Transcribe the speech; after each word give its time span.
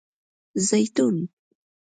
🫒 0.53 0.61
زیتون 0.67 1.15